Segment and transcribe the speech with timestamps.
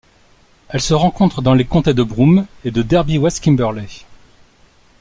[0.69, 3.85] Elle se rencontre dans les comtés de Broome et de Derby-West Kimberley.